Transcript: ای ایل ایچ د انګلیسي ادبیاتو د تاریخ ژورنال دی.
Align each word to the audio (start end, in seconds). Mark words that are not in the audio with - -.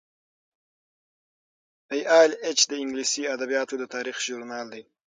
ای 1.91 2.01
ایل 2.13 2.31
ایچ 2.45 2.59
د 2.67 2.71
انګلیسي 2.81 3.23
ادبیاتو 3.35 3.73
د 3.79 3.83
تاریخ 3.95 4.15
ژورنال 4.25 4.67
دی. 4.73 4.83